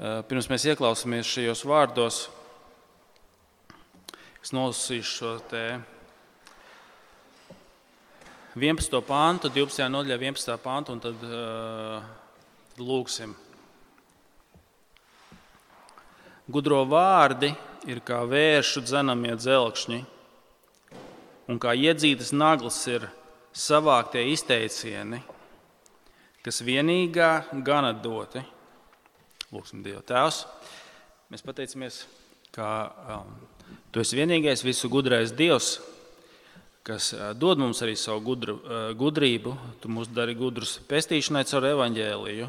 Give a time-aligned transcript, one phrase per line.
[0.00, 2.18] Pirms mēs ieklausāmies šajos vārdos,
[4.40, 5.64] es nolasīšu šo te
[8.56, 8.94] 11.
[9.04, 9.84] pāntu, 12.
[9.92, 10.54] nodaļā, 11.
[10.62, 12.06] pāntu, un tad uh,
[12.80, 13.34] lūgsim.
[16.48, 17.50] Gudro vārdi
[17.84, 19.98] ir kā vēršu dzenamie dzelkšņi,
[21.52, 23.04] un kā iedzītas naglas ir
[23.52, 25.20] savāktie izteicieni,
[26.40, 27.30] kas vienīgā
[27.68, 28.46] gana doti.
[29.50, 30.44] Lūksim Dievu Tēvs.
[31.30, 32.04] Mēs pateicamies,
[32.54, 32.68] ka
[33.14, 33.32] um,
[33.90, 35.80] Tu esi vienīgais visu gudrais Dievs,
[36.86, 39.54] kas uh, dod mums arī savu gudru, uh, gudrību.
[39.82, 42.48] Tu mūs dari gudrus pestīšanai caur evaņģēliju.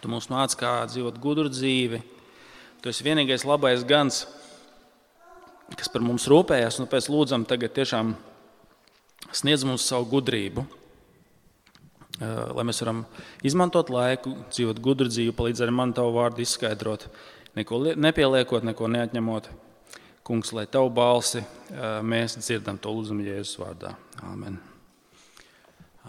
[0.00, 2.02] Tu mums māci, kā dzīvot gudru dzīvi.
[2.80, 4.22] Tu esi vienīgais labais gans,
[5.74, 6.78] kas par mums rūpējas.
[6.80, 8.14] Nu, pēc lūdzam, tagad tiešām
[9.34, 10.64] sniedz mums savu gudrību,
[12.20, 13.04] lai mēs varam
[13.46, 17.08] izmantot laiku, dzīvot gudru dzīvi, palīdz arī man tavu vārdu izskaidrot,
[17.56, 19.50] neko nepieliekot, neko neatņemot.
[20.30, 21.40] Kungs, lai tavu balsi
[22.06, 23.94] mēs dzirdam to lūdzumu Jēzus vārdā.
[24.28, 24.60] Amen.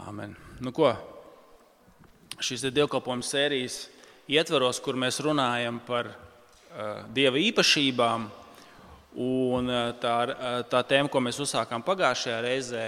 [0.06, 0.36] Amen.
[0.62, 0.92] Nu, ko?
[2.42, 3.86] Šīs ir dievkalpojuma sērijas
[4.32, 8.28] ietvaros, kur mēs runājam par uh, dieva īpašībām.
[9.22, 12.86] Un, uh, tā, uh, tā tēma, ko mēs uzsākām pagājušajā reizē,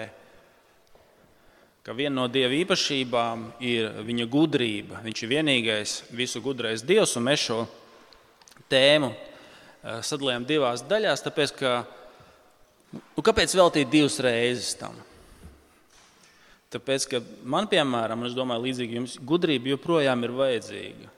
[1.83, 5.03] ka viena no dieva īpašībām ir viņa gudrība.
[5.03, 7.61] Viņš ir vienīgais, visu gudrais dievs, un mēs šo
[8.71, 9.11] tēmu
[9.83, 11.71] Eh, sadalījām divās daļās, tāpēc ka
[12.93, 14.95] nu, kāpēc veltīt divas reizes tam?
[16.71, 21.11] Tāpēc, ka man, piemēram, es domāju, līdzīgi jums, gudrība joprojām ir vajadzīga.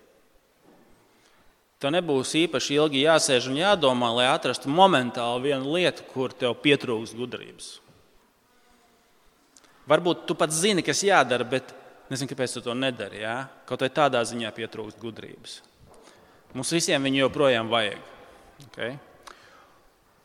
[1.78, 7.14] Tev nebūs īpaši ilgi jāsēž un jādomā, lai atrastu momentāli vienu lietu, kur tev pietrūks
[7.16, 7.70] gudrības.
[9.89, 11.73] Varbūt tu pats zini, kas jādara, bet
[12.09, 13.22] nezinu, kāpēc tu to nedari.
[13.22, 13.45] Ja?
[13.69, 15.59] Kaut vai tādā ziņā pietrūkst gudrības.
[16.55, 18.00] Mums visiem viņu joprojām vajag.
[18.69, 18.95] Okay.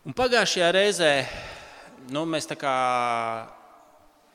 [0.07, 1.15] Un pagājušajā reizē
[2.09, 2.75] nu, mēs tā kā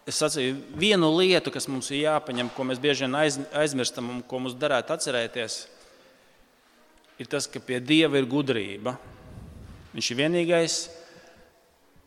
[0.06, 4.22] es sacīju, vienu lietu, kas mums ir jāpaņem, ko mēs bieži vien aiz, aizmirstam un
[4.28, 5.58] ko mums darētu atcerēties,
[7.18, 8.96] ir tas, ka pie Dieva ir gudrība.
[9.96, 10.78] Viņš ir vienīgais,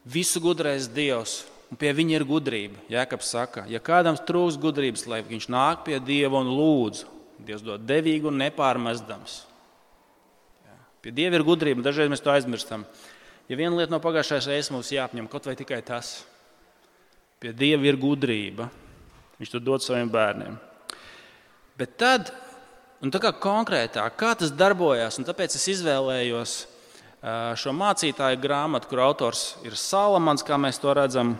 [0.06, 2.80] visu gudrais Dievs, un pie viņa ir gudrība.
[2.92, 7.04] Jēkabs saka, ja kādam trūks gudrības, lai viņš nāk pie Dieva un lūdz,
[7.38, 9.44] Dievs dod devīgu un nepārmestams.
[11.04, 12.82] Pie Dieva ir gudrība, dažreiz mēs to aizmirstam.
[13.48, 16.24] Ja viena lieta no pagājušās reizes mums jāapņem, kaut vai tikai tas,
[17.38, 18.66] pie Dieva ir gudrība.
[19.38, 20.56] Viņš to dod saviem bērniem.
[21.78, 22.32] Bet tad,
[22.98, 26.56] un tā kā konkrētāk, kā tas darbojās, un tāpēc es izvēlējos
[27.58, 31.36] šo mācītāju grāmatu, kur autors ir Salamans, kā mēs to redzam.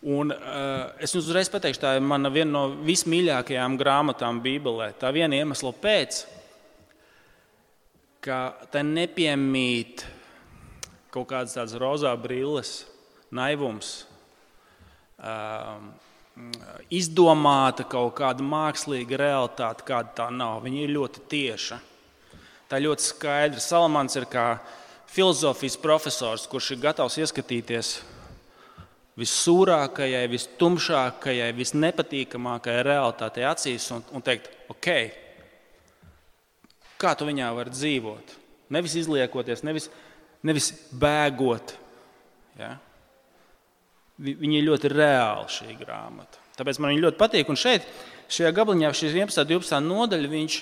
[0.00, 4.94] Un, uh, es jums uzreiz pateikšu, tā ir mana viena no vismīļākajām grāmatām Bībelē.
[4.96, 6.22] Tā viena iemesla pēc,
[8.24, 8.38] ka
[8.72, 10.06] te nepiemīt
[11.12, 12.86] kaut kādas tādas rozā brilles,
[13.28, 13.90] naivums,
[15.20, 15.90] um,
[16.88, 20.62] izdomāta kaut kāda mākslīga realitāte, kāda tā nav.
[20.64, 21.80] Viņa ir ļoti tieša.
[22.70, 23.60] Tā ir ļoti skaidra.
[23.60, 24.46] Salamans ir kā
[25.12, 27.92] filozofijas profesors, kurš ir gatavs ieskatīties
[29.18, 34.88] vissūrākajai, vistumšākajai, visnepatīkamākajai realitātei acīs un, un teikt, ok,
[37.00, 38.36] Kā tu viņā vari dzīvot?
[38.76, 39.88] Nevis izliekoties, nevis,
[40.46, 41.72] nevis bēgot.
[42.60, 42.74] Ja?
[44.20, 46.42] Viņa ir ļoti reāla šī grāmata.
[46.58, 47.48] Tāpēc man viņa ļoti patīk.
[47.48, 47.86] Un šeit,
[48.28, 49.40] šajā gabaliņā, šī 11.
[49.40, 49.80] un 12.
[49.86, 50.58] nodaļa, viņš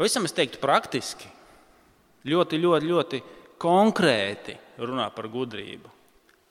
[0.00, 1.30] pavisam, es teiktu, praktiski,
[2.26, 3.22] ļoti, ļoti, ļoti
[3.62, 5.94] konkrēti runā par gudrību.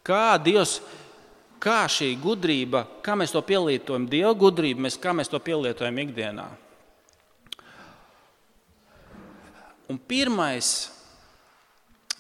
[0.08, 0.78] Kā Dievs,
[1.62, 6.48] kā šī gudrība, kā mēs to pielietojam, Dieva gudrību, mēs, kā mēs to pielietojam ikdienā.
[9.90, 10.90] Un pirmais,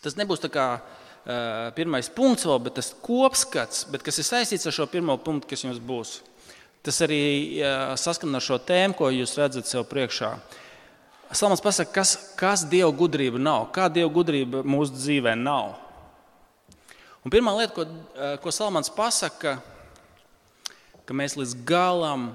[0.01, 4.65] tas nebūs tā kā uh, pirmais punkts, vēl, bet tas kopskats, bet kas ir saistīts
[4.65, 6.19] ar šo pirmo punktu, kas jums būs.
[6.85, 7.21] Tas arī
[7.59, 10.33] uh, saskan ar šo tēmu, ko jūs redzat sev priekšā.
[11.29, 15.75] Salmans pasaka, kas, kas Dieva gudrība nav, kā Dieva gudrība mūsu dzīvē nav.
[17.25, 19.57] Un pirmā lieta, ko, uh, ko Salmans pasaka,
[21.05, 22.31] ka mēs līdz galam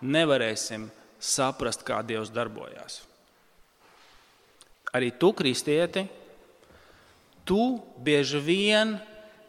[0.00, 0.88] nevarēsim
[1.22, 3.02] saprast, kā Dievs darbojas
[4.92, 6.04] arī tu, kristieti,
[7.48, 8.94] tu bieži vien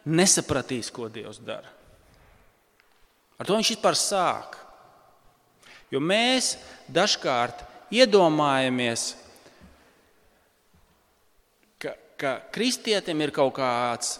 [0.04, 1.68] nesapratīsi, ko Dievs dara.
[3.38, 4.58] Ar to viņš vispār sāk.
[5.92, 6.54] Jo mēs
[6.90, 7.60] dažkārt
[7.92, 9.12] iedomājamies,
[11.78, 14.16] ka, ka kristietim ir kaut kāds.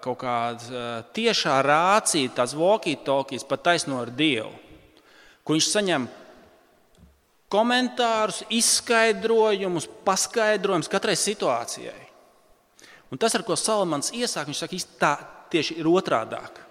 [0.00, 4.54] Kaut kāda tiešā rācija, tāds walkie-talkies pat taisno ar Dievu,
[5.44, 6.06] kur viņš saņem
[7.52, 12.06] komentārus, izskaidrojumus, paskaidrojumus katrai situācijai.
[13.10, 15.12] Un tas, ar ko Salamans iesāk, viņš saka, tā
[15.50, 16.62] tieši ir otrādāk.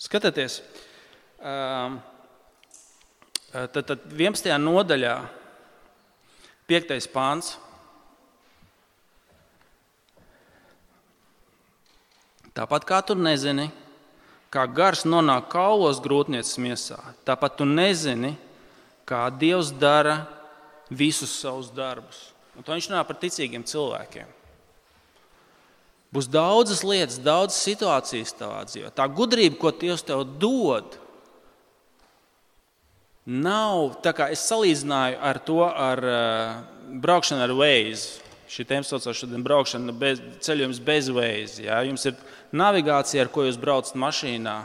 [0.00, 0.58] Skatieties,
[1.40, 2.00] um,
[3.52, 4.50] tad, tad 11.
[4.60, 5.14] nodaļā,
[6.66, 6.96] 5.
[7.14, 7.54] pāns.
[12.56, 13.68] Tāpat kā tu nezini,
[14.52, 18.32] kā gars nonāk kaulos grūtniecības miesā, tāpat tu nezini,
[19.06, 20.22] kā Dievs dara
[20.88, 22.30] visus savus darbus.
[22.56, 24.32] Un to viņš runā par ticīgiem cilvēkiem.
[26.14, 28.92] Būs daudzas lietas, daudzas situācijas tavā dzīvē.
[28.96, 30.96] Tā gudrība, ko Dievs tev dod,
[33.26, 36.62] nav tā kā es salīdzināju ar to ar uh,
[37.02, 38.22] braukšanu ar Waze.
[38.46, 41.64] Tēma saucās šodien braukšana bez, ceļojums bez Waze.
[41.66, 41.80] Ja?
[41.86, 42.14] Jums ir
[42.54, 44.56] navigācija, ar ko jūs braucat mašīnā.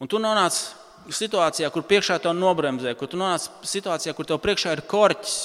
[0.00, 0.56] Un tu nonāc
[1.12, 5.36] situācijā, kur priekšā tev nobremzē, kur tu nonāc situācijā, kur tev priekšā ir korķis.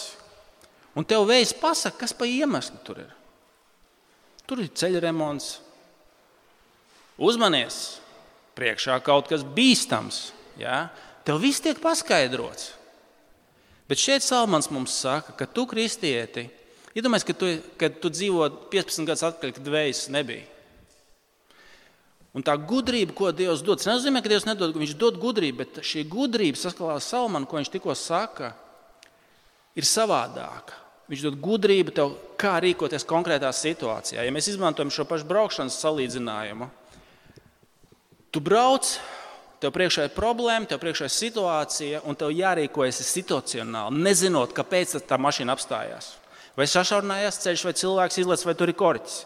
[0.98, 3.12] Un tev vējs pasaka, kas pa iemeslu tur ir.
[4.50, 5.60] Tur ir ceļa remonts.
[7.20, 8.00] Uzmanies,
[8.58, 10.30] priekšā kaut kas bīstams.
[10.60, 10.88] Ja?
[11.28, 12.79] Tev viss tiek paskaidrots.
[13.90, 16.46] Bet šeit Salmans mums saka, ka tu kristieti,
[16.94, 17.50] iedomājies, ka tu,
[17.82, 20.46] kad tu dzīvo 15 gadus atpakaļ, kad vējas nebija.
[22.38, 25.80] Un tā gudrība, ko Dievs dod, tas nenozīmē, ka Dievs nedod, viņš dod gudrību, bet
[25.82, 28.52] šī gudrība saskaņā ar Salmanu, ko viņš tikko saka,
[29.74, 30.78] ir savādāka.
[31.10, 34.22] Viņš dod gudrību tev, kā rīkoties konkrētā situācijā.
[34.22, 36.70] Ja mēs izmantojam šo pašu braukšanas salīdzinājumu,
[38.30, 38.92] tu brauc,
[39.60, 45.20] tev priekšā ir problēma, tev priekšā ir situācija, un tev jārīkojas situacionāli, nezinot, kāpēc tā
[45.20, 46.14] mašīna apstājās.
[46.58, 49.22] Vai sašaurinājās ceļš, vai cilvēks izlaiž, vai tur ir korķis.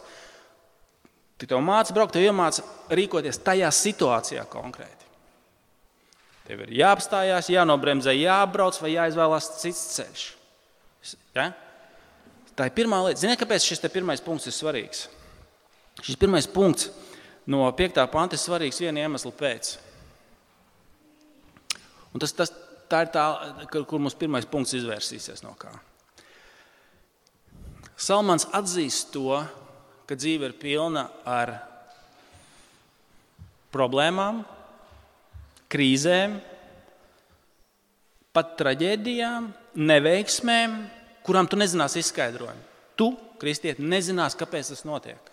[1.42, 5.10] Tik tev māca braukt, tev iemāca rīkoties tajā situācijā konkrēti.
[6.48, 10.26] Tev ir jāapstājās, jānobremzē, jābrauc vai jāizvēlās cits ceļš.
[11.36, 11.50] Ja?
[12.54, 13.24] Tā ir pirmā lieta.
[13.24, 15.08] Ziniet, kāpēc šis pirmais punkts ir svarīgs?
[16.04, 16.92] Šis pirmais punkts
[17.50, 18.04] no 5.
[18.12, 19.74] panta ir svarīgs viena iemesla pēc.
[22.14, 22.54] Un tas, tas,
[22.90, 23.26] tā ir tā,
[23.74, 25.72] kur mums pirmais punkts izvērsīsies no kā.
[27.98, 29.40] Salmans atzīst to,
[30.10, 31.54] ka dzīve ir pilna ar
[33.74, 34.44] problēmām,
[35.74, 36.36] krīzēm,
[38.34, 40.78] pat traģēdijām, neveiksmēm,
[41.26, 42.70] kurām tu nezināsi izskaidrojumu.
[43.00, 43.08] Tu,
[43.42, 45.32] kristieti, nezināsi, kāpēc tas notiek.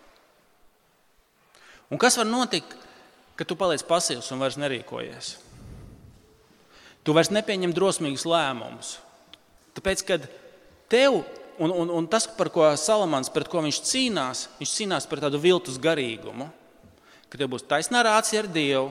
[1.91, 2.73] Un kas var notikt,
[3.37, 5.35] kad tu paliec pasīvs un vairs nerīkojies?
[7.05, 8.95] Tu vairs nepieņem drosmīgus lēmumus.
[9.77, 10.27] Tāpēc, kad
[10.93, 11.23] tev
[11.61, 15.41] un, un, un tas, par ko Salamans, pret ko viņš cīnās, viņš cīnās par tādu
[15.41, 16.49] viltus garīgumu,
[17.31, 18.91] ka tev būs taisnā rācija ar Dievu.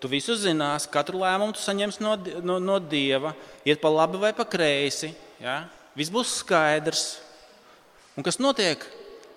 [0.00, 3.34] Tu visu zinās, katru lēmumu tu saņemsi no, no, no Dieva,
[3.68, 5.10] iet pa labi vai pa kreisi.
[5.42, 5.66] Ja?
[5.92, 7.18] Viss būs skaidrs.
[8.16, 8.80] Un kas notiek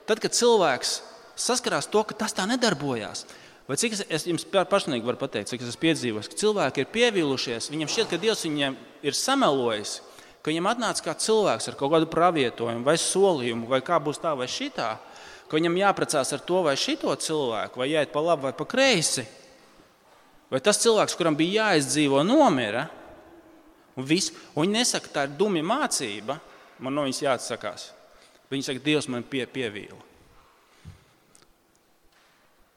[0.07, 1.01] tad, kad cilvēks
[1.39, 3.25] saskarās to, ka tas tā nedarbojās?
[3.67, 6.89] Vai cik es, es jums personīgi varu pateikt, cik es esmu piedzīvojis, ka cilvēki ir
[6.91, 8.75] pievīlušies, viņiem šķiet, ka Dievs viņiem
[9.07, 10.01] ir samelojis,
[10.43, 14.33] ka viņam atnāca kāds cilvēks ar kaut kādu pravietojumu, vai solījumu, vai kā būs tā
[14.35, 14.89] vai šitā,
[15.47, 19.23] ka viņam jāprecās ar to vai šito cilvēku, vai jāiet pa labi vai pa kreisi.
[20.51, 22.89] Vai tas cilvēks, kuram bija jāizdzīvo, nomira?
[23.95, 26.35] Un, viss, un viņi nesaka, tā ir dumja mācība,
[26.83, 27.91] man no viņas jāatsakās.
[28.51, 30.12] Viņi saka, Dievs man pie, pievīla.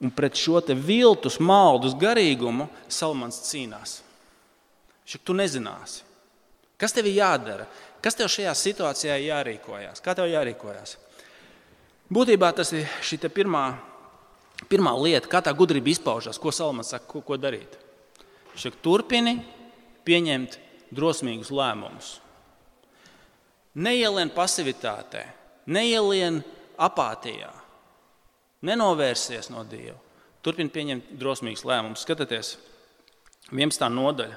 [0.04, 4.00] Un pret šo viltus, maldus garīgumu Salmans cīnās.
[5.06, 6.02] Viņš tu nezināsi.
[6.76, 7.64] Kas tev ir jādara?
[8.04, 10.02] Kas tev šajā situācijā jārīkojas?
[10.04, 10.98] Kā tev jārīkojas?
[12.12, 13.64] Būtībā tas ir šī pirmā,
[14.68, 17.78] pirmā lieta, kā tā gudrība izpaužas, ko Salmans saka, ko, ko darīt.
[18.52, 19.38] Viņš saka, turpini
[20.06, 20.58] pieņemt
[20.94, 22.12] drosmīgus lēmumus.
[23.76, 25.24] Neielien pasivitātē,
[25.66, 26.40] neielien
[26.78, 27.50] apātijā,
[28.64, 29.98] nenovērsies no Dieva.
[30.46, 32.04] Turpini pieņemt drosmīgus lēmumus.
[32.06, 32.54] Skatieties,
[33.50, 33.88] 11.
[33.90, 34.36] nodaļa.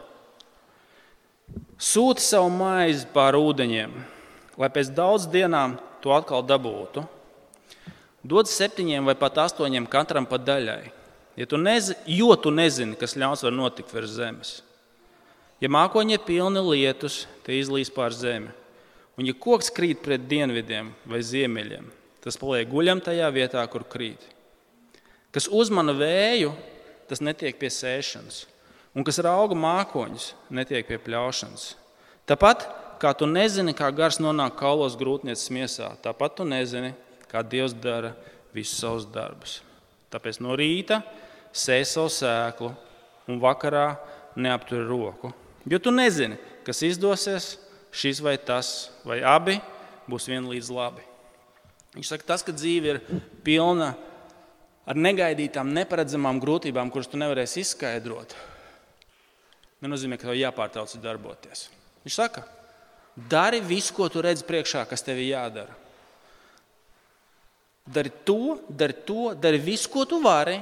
[1.80, 3.94] Sūti savu maizi pāri ūdeņiem,
[4.60, 7.06] lai pēc daudzām dienām to atkal dabūtu.
[8.26, 10.92] Dod septiņiem vai pat astoņiem katram pa daļai,
[11.40, 14.52] ja tu nezi, jo tu nezini, kas ļauns var notikt virs zemes.
[15.64, 18.52] Ja mākoņi ir pilni lietus, tie izlīs pār zemi.
[19.20, 21.88] Un ja koks krīt pret dienvidiem vai ziemeļiem,
[22.24, 24.22] tas paliek guļam tajā vietā, kur krīt.
[25.34, 26.54] Kas uzmana vēju,
[27.10, 28.46] tas netiek pie sēšanas
[28.96, 31.74] un kas rauga mākoņus, netiek pie pļaušanas.
[32.30, 32.66] Tāpat
[33.02, 36.94] kā tu nezini, kā gars nonāk kaulos grūtniecības miesā, tāpat tu nezini,
[37.30, 38.16] kā Dievs dara
[38.56, 39.60] visus savus darbus.
[40.10, 41.04] Tāpēc no rīta
[41.54, 42.74] sēž savu sēklu,
[43.30, 43.94] un vakarā
[44.36, 45.32] neaptur roku.
[45.70, 47.54] Jo tu nezini, kas izdosies,
[47.94, 49.60] šis vai tas, vai abi
[50.10, 51.09] būs vienlīdz labi.
[51.96, 53.02] Viņš saka, tas, ka dzīve ir
[53.46, 53.94] pilna
[54.90, 58.36] ar negaidītām, neparedzamām grūtībām, kuras tu nevarēsi izskaidrot,
[59.86, 61.68] nenozīmē, ka tev jāpārtrauc darboties.
[62.06, 62.46] Viņš saka,
[63.30, 65.78] dari visu, ko tu redzi priekšā, kas tev ir jādara.
[67.90, 70.60] Dari to, dari to, dari visu, ko tu vari,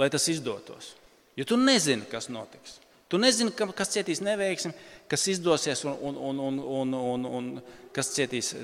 [0.00, 0.94] lai tas izdotos.
[1.36, 2.78] Jo tu nezini, kas notiks.
[3.12, 4.72] Tu nezini, kas cietīs neveiksmi,
[5.12, 7.48] kas izdosies un, un, un, un, un, un, un
[7.92, 8.54] kas cietīs,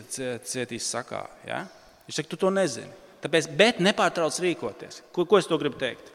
[0.49, 1.26] cietīs sakā.
[1.45, 1.67] Ja?
[2.07, 2.88] Viņš saka, tu to nezini.
[3.21, 5.02] Tāpēc, bet nepārtrauc rīkoties.
[5.12, 6.09] Ko, ko es to gribu teikt?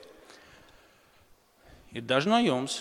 [1.94, 2.80] Ir daži no jums,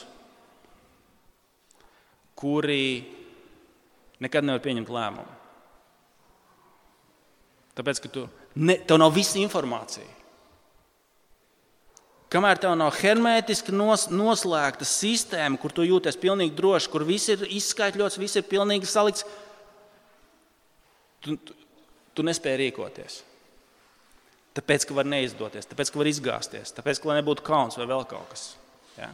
[2.38, 3.04] kuri
[4.22, 5.36] nekad nevar pieņemt lēmumu.
[7.76, 8.24] Tāpēc, ka tu,
[8.56, 10.08] ne, tev nav visa informācija.
[12.32, 17.42] Kamēr tev nav hermētiski nos, noslēgta sistēma, kur tu jūties pilnīgi droši, kur viss ir
[17.44, 19.26] izskaidrots, viss ir pilnīgi salikts,
[21.20, 21.56] tu, tu,
[22.16, 23.18] tu nespēji rīkoties.
[24.56, 28.32] Tāpēc, ka var neizdoties, tāpēc, ka var izgāzties, tāpēc, ka nebūtu kauns vai vēl kaut
[28.32, 28.46] kas.
[28.96, 29.10] Ja?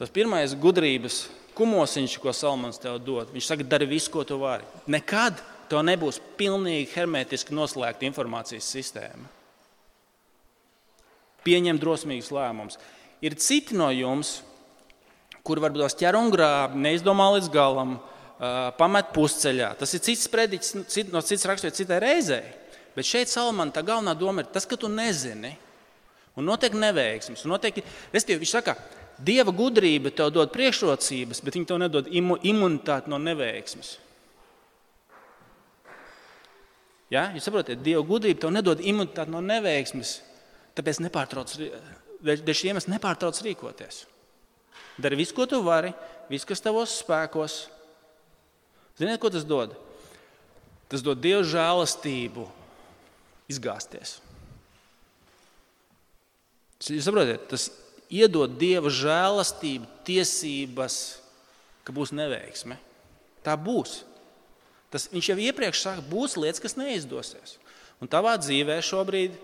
[0.00, 1.26] Tas pirmais gudrības
[1.60, 4.64] kumosiņš, ko Salmans tev dod, viņš saka, dari visu, ko tu vari.
[4.88, 9.28] Nekad tev nebūs pilnīgi hermētiski noslēgta informācijas sistēma
[11.46, 12.78] pieņem drosmīgus lēmumus.
[13.24, 14.40] Ir citi no jums,
[15.44, 17.98] kuri varbūt tos ķer un grāb, neizdomā līdz galam,
[18.80, 19.74] pamet pusceļā.
[19.80, 22.44] Tas ir cits sprediķis nu, no citas raksturības citai reizei.
[22.96, 25.52] Bet šeit Salamana tā galvenā doma ir tas, ka tu nezini.
[26.38, 27.44] Un notiek neveiksmes.
[27.44, 27.82] Un notiek,
[28.12, 28.76] viņš saka,
[29.20, 33.98] Dieva gudrība tev dod priekšrocības, bet viņa tev nedod imu, imunitāti no neveiksmes.
[37.12, 37.26] Ja?
[37.34, 40.14] Jūs saprotat, Dieva gudrība tev nedod imunitāti no neveiksmes,
[40.78, 41.52] Tāpēc nepārtrauc,
[42.22, 44.04] dēļ šiem es nepārtrauc rīkoties.
[45.00, 45.92] Dari visu, ko tu vari,
[46.30, 47.62] viss, kas tavos spēkos.
[49.00, 49.74] Ziniet, ko tas dod?
[50.90, 52.44] Tas dod Dieva žēlastību
[53.50, 54.18] izgāzties.
[56.80, 57.68] Jūs saprotat, tas
[58.12, 60.96] iedod Dieva žēlastību, tiesības,
[61.86, 62.78] ka būs neveiksme.
[63.46, 64.02] Tā būs.
[64.90, 67.56] Tas, viņš jau iepriekš saka, būs lietas, kas neizdosies.
[68.02, 69.36] Un tavā dzīvē šobrīd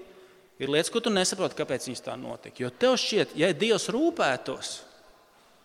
[0.62, 2.62] Ir lietas, ko tu nesaproti, kāpēc viņas tā notika.
[2.64, 4.70] Jo tev šķiet, ja Dievs rūpētos,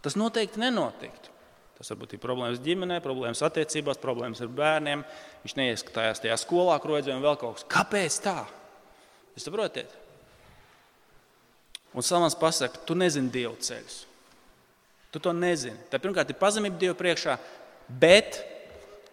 [0.04, 1.32] tas noteikti nenotiktu.
[1.80, 5.02] Tas varbūt ir problēmas ģimenē, problēmas attiecībās, problēmas ar bērniem.
[5.42, 7.66] Viņš neieskatījās tajā skolā, vajadzēja vēl kaut kas.
[7.72, 8.36] Kāpēc tā?
[9.34, 9.96] Jūs saprotat?
[11.98, 13.98] Un Salmans pasakā, tu nezini Dieva ceļus.
[15.12, 15.80] Tu to nezini.
[15.92, 17.40] Tā pirmkārt ir pazemība Dieva priekšā,
[17.90, 18.38] bet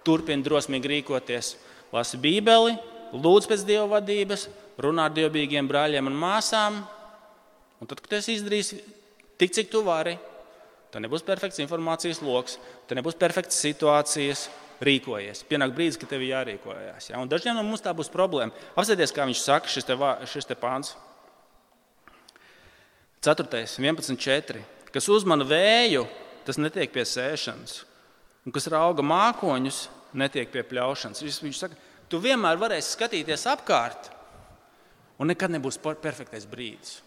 [0.06, 1.54] turpini drosmīgi rīkoties.
[1.94, 2.76] Lasi Bībeli,
[3.16, 4.44] lūdz pēc Dieva vadības,
[4.82, 6.80] runā ar dievbijīgiem brāļiem un māsām.
[7.78, 8.72] Un tad, kad tas izdarīs
[9.38, 10.16] tik, cik tu vari,
[10.92, 12.58] tad nebūs perfekts informācijas lokus,
[12.88, 14.48] tad nebūs perfekts situācijas.
[14.78, 15.40] Rīkojies.
[15.50, 17.08] Pienāk brīdis, kad tev ir jārīkojas.
[17.10, 17.18] Ja?
[17.18, 18.54] Un dažiem no mums tā būs problēma.
[18.76, 19.96] Apskatieties, kā viņš saka, šis te,
[20.30, 20.92] šis te pāns.
[23.26, 23.64] 4.
[23.82, 24.62] 11.4.
[24.94, 26.04] Kas uzmana vēju,
[26.46, 27.80] tas netiek pie sēšanas.
[28.46, 29.80] Un kas rauga mākoņus,
[30.14, 31.26] netiek pie pļaušanas.
[31.42, 34.12] Viņš saka, tu vienmēr varēsi skatīties apkārt,
[35.18, 37.00] Un nekad nebūs perfektais brīdis.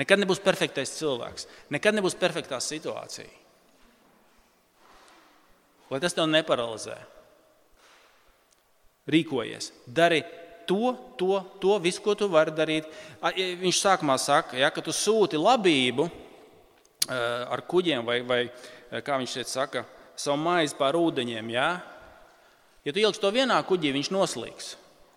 [0.00, 1.46] Nekad nebūs perfektais cilvēks.
[1.72, 3.28] Nekad nebūs perfektā situācija.
[5.90, 6.96] Lai tas tev neparalizē.
[9.10, 10.20] Rīkojies, dari
[10.68, 12.86] to, to, to visu, ko tu vari darīt.
[13.24, 16.06] Viņš sākumā saka, ja, ka tu sūti labību
[17.10, 18.44] ar kuģiem, vai, vai
[19.02, 21.50] kā viņš šeit saka, savu maizi pār ūdeņiem.
[21.56, 21.68] Ja,
[22.86, 24.74] ja tu ieliksi to vienā kuģī, viņš noslīgs.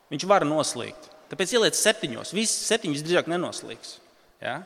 [0.09, 1.12] Viņš var noslīgt.
[1.31, 2.33] Tāpēc ieliec septiņos.
[2.35, 3.97] Visi septiņi visdrīzāk nenoslīgs.
[4.43, 4.59] Ja?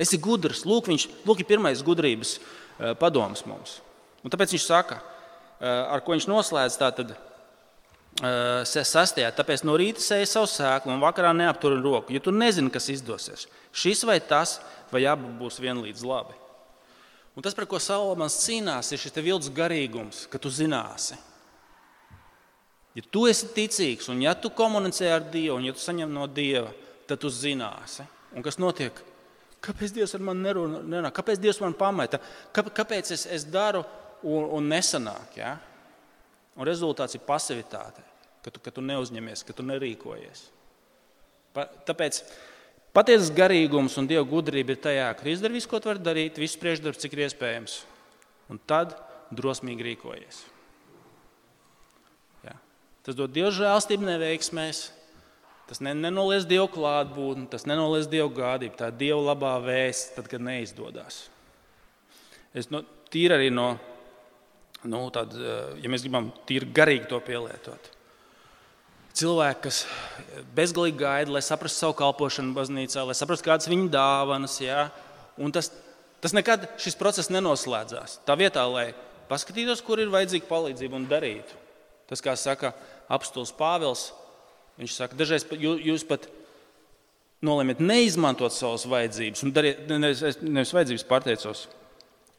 [0.00, 0.64] Esi gudrs.
[0.68, 3.78] Lūk, viņš lūk, ir pirmais gudrības uh, padoms mums.
[4.24, 9.32] Un tāpēc viņš saka, uh, ar ko viņš noslēdz tātad, uh, sastajā.
[9.36, 13.48] Tāpēc no rīta sēž savu sēklu un vakarā neaptur roku, jo tu nezini, kas izdosies.
[13.72, 14.58] Šis vai tas,
[14.92, 16.36] vai abi būs vienlīdz labi.
[17.36, 21.16] Un tas, par ko Salamans cīnās, ir šis vilts garīgums, ka tu zināsi.
[23.00, 26.26] Ja tu esi ticīgs, un ja tu komunicē ar Dievu, un ja tu saņem no
[26.28, 26.68] Dieva,
[27.08, 28.04] tad tu zināsi.
[28.36, 28.98] Un kas notiek?
[29.64, 31.08] Kāpēc Dievs ar mani nerunā?
[31.16, 32.20] Kāpēc Dievs man pameta?
[32.52, 33.80] Kāpēc es, es daru
[34.20, 35.40] un, un nesanāk?
[35.40, 35.54] Ja?
[36.60, 38.04] Un rezultāts ir pasivitāte,
[38.44, 40.44] ka tu, ka tu neuzņemies, ka tu nerīkojies.
[41.56, 42.20] Pa, tāpēc
[42.96, 47.00] patiesas garīgums un Dieva gudrība ir tajā, ka izdari visu, ko vari darīt, visu priekšdarbu,
[47.00, 47.82] cik iespējams.
[48.52, 48.92] Un tad
[49.32, 50.44] drosmīgi rīkojies.
[53.06, 54.88] Tas dod Dieva žēlstību neveiksmēs,
[55.70, 58.74] Tas nenoliedz Dievu klātbūtni, tas nenoliedz Dievu gādību.
[58.74, 61.20] Tā ir Dieva labā vēsts, tad, kad neizdodas.
[62.50, 62.80] Es no,
[63.14, 63.68] tīri arī no,
[64.82, 65.36] nu, tād,
[65.78, 67.86] ja mēs gribam tīri garīgi to pielietot.
[69.20, 69.84] Cilvēki, kas
[70.58, 74.58] bezgalīgi gaida, lai saprastu savu kalpošanu baznīcā, lai saprastu, kādas ir viņa dāvanas.
[74.64, 74.88] Ja?
[75.38, 75.70] Un tas,
[76.18, 78.24] tas nekad šis process nenoslēdzās.
[78.26, 78.88] Tā vietā, lai
[79.30, 81.62] paskatītos, kur ir vajadzīga palīdzība un darītu.
[82.10, 82.74] Tas, kā saka
[83.10, 84.10] apstults Pāvils,
[84.80, 86.28] viņš saka, dažreiz jūs pat
[87.44, 91.64] nolēmiet neizmantot savas vajadzības, un dariet, nevis, nevis vajadzības pārteicos,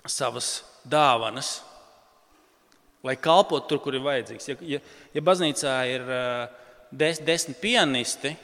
[0.10, 0.52] savas
[0.88, 1.60] dāvanas,
[3.06, 4.48] lai kalpotu tur, kur ir vajadzīgs.
[4.52, 4.80] Ja, ja,
[5.16, 6.06] ja baznīcā ir
[6.94, 8.36] des, desmit pianisti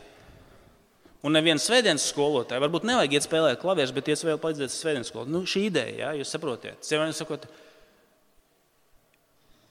[1.25, 5.35] un neviens svētdienas skolotājs, varbūt nevajag iet spēlēt klavierus, bet iet vēl palīdzēt svētdienas skolotājai.
[5.35, 7.45] Nu, šī ideja, ja, jūs saprotat, sakot,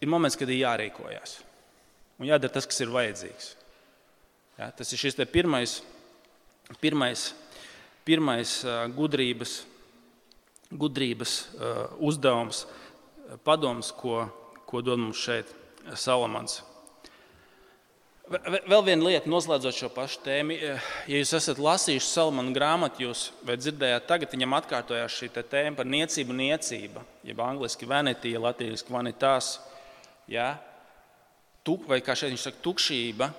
[0.03, 1.41] ir moments, kad ir jārīkojas
[2.21, 3.51] un jādara tas, kas ir vajadzīgs.
[4.57, 5.81] Ja, tas ir šis pirmais,
[6.81, 7.29] pirmais,
[8.09, 8.55] pirmais
[8.97, 9.59] gudrības,
[10.73, 11.35] gudrības
[12.01, 12.65] uzdevums,
[13.45, 14.25] padoms, ko,
[14.67, 15.53] ko dod mums šeit
[15.95, 16.63] Salamans.
[18.27, 20.57] Vēl viena lieta, noslēdzot šo pašu tēmu.
[20.59, 26.35] Ja jūs esat lasījuši Salmanu grāmatu, jūs dzirdējāt, tagad viņam atkārtojās šī tēma par niecību,
[26.35, 29.61] niecība, jeb angļuiski vanitija, latviešu vanitāte.
[30.33, 30.57] Ja?
[31.67, 33.31] Tuk, vai kā šeit viņš saka, tukšība.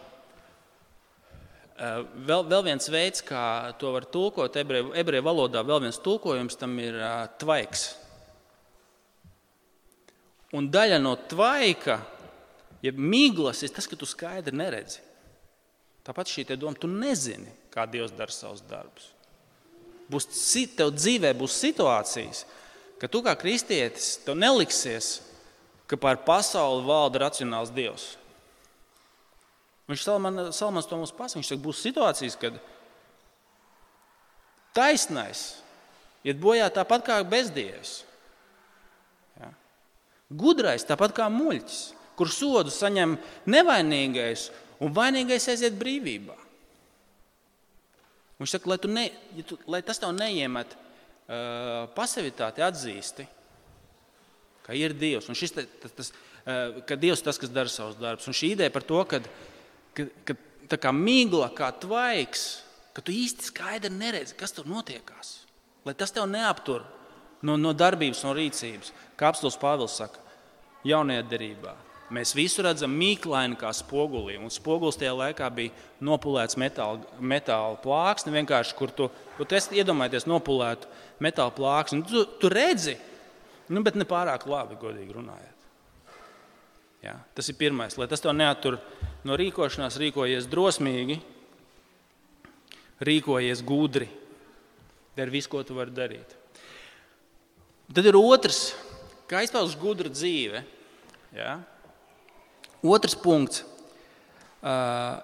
[1.78, 6.98] Vēl, vēl viens veids, kā to var tulkot ebreju, valodā, vēl viens tulkojums tam ir
[7.40, 7.88] tvaiks.
[10.58, 12.00] Un daļa no tvaika
[12.82, 15.04] ja miglas ir tas, ka tu skaidri neredzi.
[16.08, 19.12] Tāpat šī doma, tu nezini, kā Dievs dara savus darbus.
[20.08, 20.28] Būs,
[20.78, 22.46] tev dzīvē būs situācijas,
[22.98, 25.18] ka tu kā kristietis tev neliksies,
[25.88, 28.16] ka pār pasauli valda racionāls Dievs.
[29.88, 31.40] Viņš Salman, Salmans to mums pasaka.
[31.40, 32.58] Viņš saka, būs situācijas, kad
[34.76, 35.46] taisnais
[36.28, 38.02] iet bojā tāpat kā bezdievis.
[39.40, 39.54] Ja?
[40.28, 41.86] Gudrais tāpat kā muļķis
[42.18, 43.16] kur sodu saņem
[43.50, 44.50] nevainīgais,
[44.82, 46.36] un vainīgais aiziet brīvībā.
[48.38, 49.06] Viņš saka, lai, ne,
[49.38, 53.26] ja tu, lai tas tev neiemet uh, pasivitāti, atzīsti,
[54.68, 55.30] ka ir Dievs.
[55.32, 56.12] Un šis, tas, tas,
[56.88, 58.28] ka Dievs ir tas, kas dara savus darbus.
[58.28, 59.22] Un šī ideja par to, ka,
[59.96, 62.46] ka, ka tā kā migla, kā tvaiks,
[62.96, 65.40] ka tu īsti skaidri neredzi, kas tur notiekās.
[65.88, 66.84] Lai tas tev neaptur
[67.46, 70.24] no, no darbības, no rīcības, kā apstults Pāvils saka,
[70.88, 71.76] jaunajā derībā.
[72.14, 74.38] Mēs visu redzam mīklaini kā spogulī.
[74.40, 75.74] Un spogulis tajā laikā bija
[76.08, 80.88] nopulēts metāla, metāla plāksne, vienkārši kur tu, tu iedomājies nopulētu
[81.24, 82.06] metāla plāksni.
[82.08, 82.96] Tu, tu redzi,
[83.74, 85.66] nu, bet ne pārāk labi, godīgi runājot.
[87.06, 87.96] Ja, tas ir pirmais.
[88.00, 88.80] Lai tas tev neatur
[89.28, 91.20] no rīkošanās, rīkojies drosmīgi,
[93.06, 94.10] rīkojies gudri.
[95.18, 96.36] Dari visu, ko tu vari darīt.
[97.94, 98.76] Tad ir otrs,
[99.30, 100.62] kā izpausmas gudra dzīve.
[101.34, 101.58] Ja?
[102.86, 103.64] Otrs punkts.
[104.58, 105.22] Uh,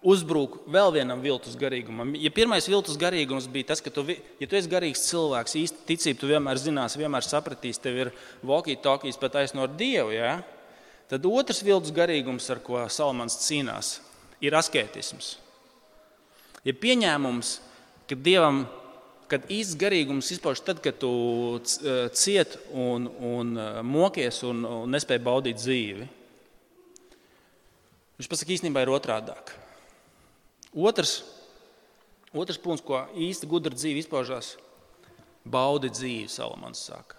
[0.00, 2.14] uzbrūk vēl vienam viltus garīgumam.
[2.16, 6.20] Ja pirmais viltus garīgums bija tas, ka, tu, ja tu esi garīgs cilvēks, īsti ticība,
[6.20, 8.12] tu vienmēr zināsi, vienmēr sapratīsi, tev ir
[8.46, 10.14] walkie-talkies pat aizsnot Dievu.
[10.16, 10.38] Ja?
[11.10, 13.98] Tad otrs viltus garīgums, ar ko Salamans cīnās,
[14.40, 15.34] ir asketisms.
[16.64, 17.56] Ja pieņēmums,
[18.08, 18.64] ka Dievam
[19.30, 21.10] kad īsts garīgums izpaužas tad, kad tu
[21.62, 23.52] cieti un, un
[23.86, 26.08] mokies un, un nespēj baudīt dzīvi.
[28.18, 29.54] Viņš pasakā, īstenībā ir otrādāk.
[30.70, 31.20] Otrs,
[32.30, 34.54] otrs punkts, ko īsti gudra dzīve izpaužās,
[35.44, 37.18] baudi dzīvi, Salamans saka.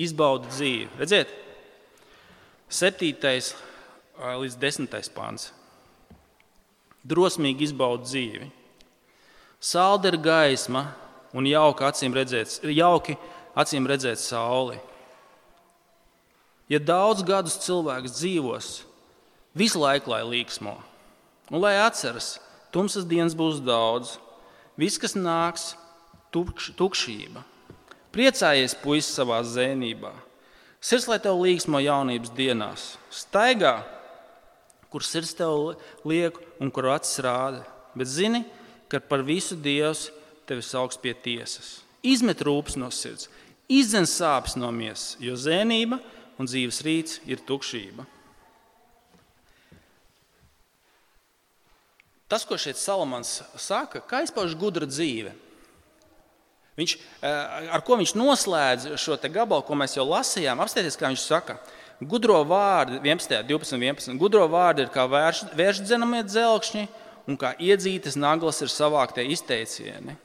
[0.00, 0.88] Izbaudi dzīvi.
[0.98, 1.30] Redziet,
[2.70, 3.12] 7.
[4.40, 5.10] līdz 10.
[5.14, 5.50] pāns.
[7.06, 8.50] Drosmīgi izbaudi dzīvi.
[9.60, 10.86] Salda ir gaisma
[11.36, 13.16] un jauki acīm redzēt, jauki
[13.54, 14.78] acīm redzēt sauli.
[16.70, 18.70] Ja daudz gadus cilvēks dzīvos,
[19.54, 20.76] Visu laiku lai līksmo,
[21.50, 22.36] un lai atceras,
[22.74, 24.16] tumsas dienas būs daudz,
[24.78, 25.74] viss, kas nāks,
[26.34, 27.44] tukš, tukšība.
[28.10, 30.12] Priecājies, puisis, savā zēnībā.
[30.80, 33.82] Sirds, lai tev līksmo jaunības dienās, staigā,
[34.90, 35.76] kur sirds tev
[36.08, 37.62] liek un kur acis rāda.
[37.94, 38.42] Bet zini,
[38.90, 40.08] ka par visu Dievs
[40.48, 41.80] tevi sauks pie tiesas.
[42.02, 43.28] Izmet rūpes no sirds,
[43.70, 46.00] izdzen sāpes no miesas, jo zēnība
[46.40, 48.06] un dzīves rīts ir tukšība.
[52.30, 55.32] Tas, ko šeit Salamans saka, kā izpauž gudra dzīve.
[56.78, 56.92] Viņš,
[57.26, 61.58] eh, ar ko viņš noslēdz šo gabalu, ko mēs jau lasījām, apstāties, kā viņš saka.
[62.00, 64.16] Gudro vārdi, 11, 12, 11.
[64.16, 66.88] Gudro vārdi ir kā vērš, vērš dzenamie dzelkšņi,
[67.26, 70.16] un kā iedzītas naglas ir savāktie izteicieni.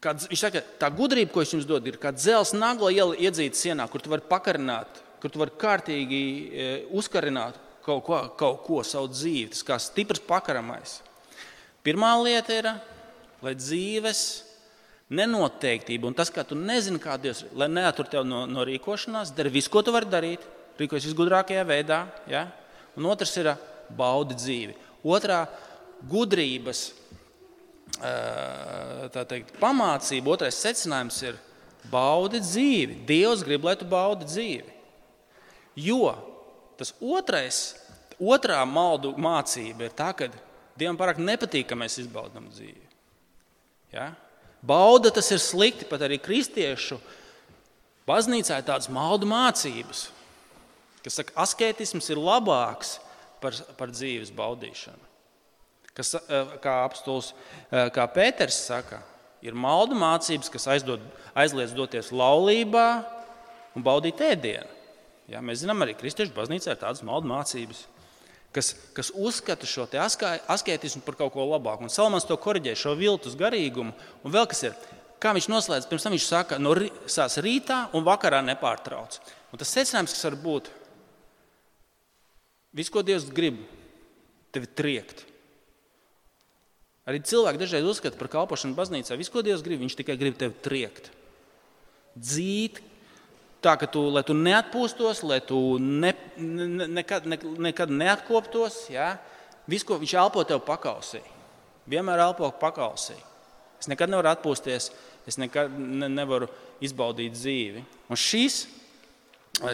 [0.00, 3.86] Kad, viņš saka, tā gudrība, ko viņš jums dod, ir kā dzelzs nagla iedzīta sienā,
[3.92, 4.88] kur tu vari pakarināt,
[5.20, 9.50] kur tu vari kārtīgi e, uzkarināt kaut ko, kaut ko savu dzīvi.
[9.54, 11.00] Tas kā stiprs pakaramais.
[11.84, 12.70] Pirmā lieta ir,
[13.40, 14.22] lai dzīves
[15.10, 19.50] nenoteiktība un tas, ka tu nezini, kā Dievs, lai neatur tevi no, no rīkošanās, dari
[19.52, 20.44] visu, ko tu vari darīt,
[20.78, 22.04] rīkojas visgudrākajā veidā.
[22.30, 22.46] Ja?
[22.98, 23.52] Un otrs ir
[23.96, 24.76] baudi dzīvi.
[25.08, 25.44] Otrā
[26.10, 26.90] gudrības
[29.10, 31.38] teikt, pamācība, otrais secinājums ir
[31.90, 33.00] baudi dzīvi.
[33.08, 34.76] Dievs grib, lai tu baudi dzīvi.
[35.80, 36.12] Jo
[36.80, 37.60] tas otrais,
[38.16, 40.30] otrā maldu mācība ir tā, ka
[40.80, 42.86] Dievam pārāk nepatīk, ka mēs izbaudām dzīvi.
[43.92, 44.14] Ja?
[44.64, 46.96] Bauda tas ir slikti, pat arī kristiešu
[48.08, 50.06] baznīcā ir tādas maldu mācības,
[51.04, 52.96] kas saka, ka asketisms ir labāks
[53.42, 55.04] par, par dzīves baudīšanu.
[55.92, 57.34] Kas, eh, kā apstults,
[57.68, 59.02] eh, kā Pēters saka,
[59.44, 61.04] ir maldu mācības, kas aizdod,
[61.36, 62.88] aizliedz doties laulībā
[63.76, 64.79] un baudīt ēdienu.
[65.30, 67.84] Ja, mēs zinām, arī kristiešu baznīcā ir tādas maldu mācības,
[68.54, 71.86] kas, kas uzskata šo asketismu par kaut ko labāku.
[71.86, 73.94] Un Salmans to korģē, šo viltus garīgumu.
[74.24, 74.74] Un vēl kas ir,
[75.22, 76.74] kā viņš noslēdz, pirms tam viņš saka, no
[77.06, 79.20] sās rītā un vakarā nepārtrauc.
[79.54, 80.72] Un tas secinājums, kas var būt,
[82.74, 83.62] viss, ko Dievs grib,
[84.50, 85.28] tevi triekt.
[87.06, 89.16] Arī cilvēki dažreiz uzskata par kalpošanu baznīcā.
[89.18, 91.08] Visu, ko Dievs grib, viņš tikai grib tevi triekt.
[92.18, 92.82] Dzīt,
[93.64, 97.38] tā ka tu, tu neatpūstos, lai tu ne, ne, nekad, ne,
[97.70, 98.86] nekad neatkoptos.
[98.92, 99.14] Ja?
[99.70, 101.22] Visu, ko viņš elpo tev pakausī.
[101.90, 103.16] Vienmēr elpo pakausī.
[103.80, 104.90] Es nekad nevaru atpūsties,
[105.28, 106.50] es nekad ne, nevaru
[106.84, 107.84] izbaudīt dzīvi.
[108.12, 108.64] Un šis,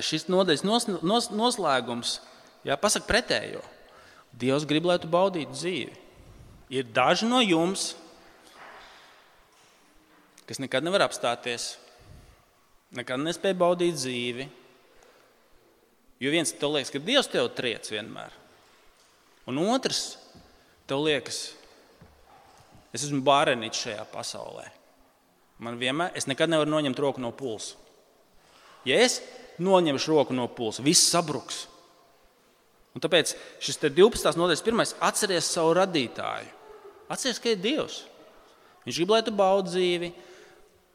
[0.06, 2.20] šis nodaļas nos, nos, noslēgums
[2.66, 3.62] jā, pasaka pretējo.
[4.36, 5.96] Dievs grib, lai tu baudītu dzīvi.
[6.76, 7.94] Ir daži no jums,
[10.46, 11.76] kas nekad nevar apstāties,
[12.98, 14.48] nekad nespēja baudīt dzīvi.
[16.22, 18.32] Jo viens tev liekas, ka Dievs tev triec vienmēr,
[19.50, 20.16] un otrs
[20.88, 21.40] tev liekas,
[22.96, 24.64] es esmu bārenīts šajā pasaulē.
[25.60, 27.76] Man vienmēr, es nekad nevaru noņemt roku no pulsa.
[28.88, 29.18] Ja es
[29.60, 31.64] noņemšu roku no pulsa, viss sabruks.
[32.96, 34.38] Un tāpēc šis 12.
[34.40, 36.48] nodaļas pirmais- atceries savu radītāju.
[37.12, 38.04] Atceries, ka ir Dievs.
[38.86, 40.12] Viņš grib, lai tu baudi dzīvi,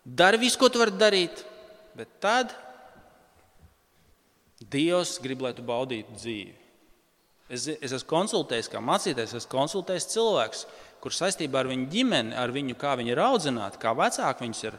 [0.05, 1.43] dari visu, ko tu vari darīt,
[1.97, 2.55] bet tad
[4.61, 6.53] Dievs grib, lai tu baudītu dzīvi.
[7.51, 10.61] Es, es esmu konsultējis, kā mācītājs, esmu konsultējis cilvēkus,
[11.03, 14.77] kurš saistībā ar viņu ģimeni, ar viņu, kā viņi ir audzināti, kā vecāki viņus ir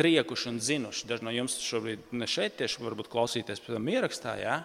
[0.00, 1.06] triekuši un zinuši.
[1.06, 4.34] Daži no jums šobrīd ne šeit, tieši varbūt klausīties pēc tam ierakstā.
[4.40, 4.56] Ja?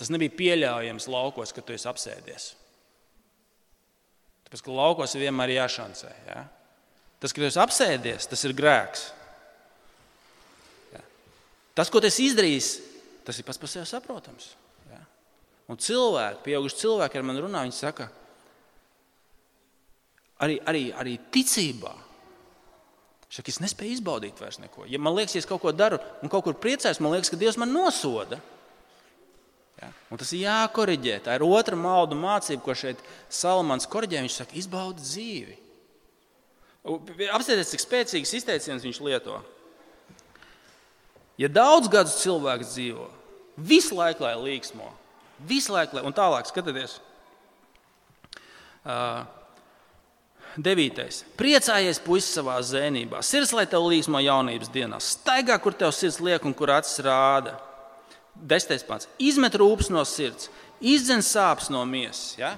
[0.00, 2.54] Tas nebija pieļaujams laukos, kad tu esi apsēdies.
[4.48, 6.12] Tāpēc, ka laukos ir vienmēr jāšancē.
[6.26, 6.44] Ja?
[7.20, 9.02] Tas, ka tu esi apsēdies, tas ir grēks.
[10.94, 11.02] Ja?
[11.76, 12.70] Tas, ko tu esi izdarījis,
[13.26, 14.54] tas ir pats par sevi saprotams.
[14.88, 15.02] Ja?
[15.68, 18.08] Un cilvēki, pieauguši cilvēki ar mani runā, viņi saka,
[20.40, 21.92] arī, arī, arī ticībā.
[23.30, 24.88] Šak, es nespēju izbaudīt vairs neko.
[24.90, 27.38] Ja man liekas, ja es kaut ko daru un kaut kur priecājos, man liekas, ka
[27.38, 28.40] Dievs man nosoda.
[29.78, 29.92] Ja?
[30.10, 31.20] Un tas ir jākoriģē.
[31.28, 34.24] Tā ir otra maldu mācība, ko šeit Salamans korģē.
[34.24, 35.58] Viņš saka, izbaudi dzīvi.
[36.84, 39.36] Apstāties, cik spēcīgs izteiciens viņš lieto.
[41.40, 43.06] Ja daudz gadus cilvēks dzīvo,
[43.56, 44.88] visu laiku lai līksmo,
[45.48, 46.98] visu laiku, lai, un tālāk skatieties.
[48.80, 49.28] Uh,
[50.58, 51.20] Devītais.
[51.38, 53.20] Priecājies, puisis, savā zēnībā.
[53.22, 55.12] Sirds, lai tev līksmo jaunības dienās.
[55.14, 57.54] Staigā, kur tev sirds liek un kur acis rāda.
[58.34, 59.06] Desmitais pāns.
[59.22, 60.48] Izmet rūpes no sirds,
[60.80, 62.34] izdzen sāpes no miesas.
[62.40, 62.56] Ja?